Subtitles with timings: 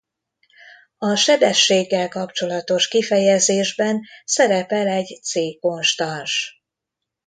[0.97, 6.63] A sebességgel kapcsolatos kifejezésben szerepel egy C konstans.